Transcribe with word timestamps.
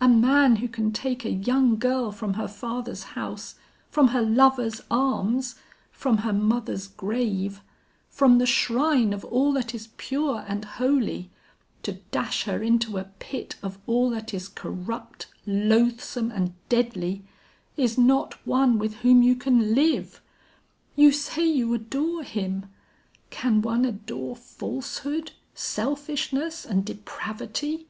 A 0.00 0.08
man 0.08 0.54
who 0.62 0.68
can 0.68 0.92
take 0.92 1.24
a 1.24 1.30
young 1.32 1.78
girl 1.80 2.12
from 2.12 2.34
her 2.34 2.46
father's 2.46 3.02
house, 3.18 3.56
from 3.90 4.06
her 4.14 4.22
lover's 4.22 4.80
arms, 4.88 5.56
from 5.90 6.18
her 6.18 6.32
mother's 6.32 6.86
grave, 6.86 7.60
from 8.08 8.38
the 8.38 8.46
shrine 8.46 9.12
of 9.12 9.24
all 9.24 9.50
that 9.54 9.74
is 9.74 9.88
pure 9.96 10.44
and 10.46 10.64
holy, 10.64 11.32
to 11.82 11.94
dash 12.12 12.44
her 12.44 12.62
into 12.62 12.98
a 12.98 13.04
pit 13.18 13.56
of 13.64 13.78
all 13.88 14.10
that 14.10 14.32
is 14.32 14.46
corrupt, 14.46 15.26
loathsome 15.44 16.30
and 16.30 16.54
deadly, 16.68 17.24
is 17.76 17.98
not 17.98 18.34
one 18.46 18.78
with 18.78 18.98
whom 18.98 19.24
you 19.24 19.34
can 19.34 19.74
live. 19.74 20.22
You 20.94 21.10
say 21.10 21.44
you 21.48 21.74
adore 21.74 22.22
him: 22.22 22.66
can 23.30 23.60
one 23.60 23.84
adore 23.84 24.36
falsehood, 24.36 25.32
selfishness 25.52 26.64
and 26.64 26.84
depravity? 26.84 27.88